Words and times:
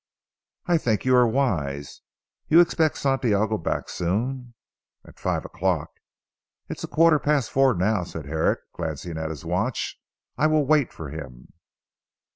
"I 0.65 0.79
think 0.79 1.05
you 1.05 1.15
are 1.15 1.27
wise. 1.27 2.01
You 2.47 2.59
expect 2.59 2.97
Santiago 2.97 3.59
back 3.59 3.87
soon?" 3.87 4.55
"At 5.05 5.19
five 5.19 5.45
o'clock." 5.45 5.91
"It 6.67 6.79
is 6.79 6.83
a 6.83 6.87
quarter 6.87 7.19
past 7.19 7.51
four 7.51 7.75
now," 7.75 8.03
said 8.05 8.25
Herrick 8.25 8.61
glancing 8.73 9.19
at 9.19 9.29
his 9.29 9.45
watch. 9.45 10.01
"I 10.39 10.47
will 10.47 10.65
wait 10.65 10.91
for 10.91 11.09
him." 11.09 11.53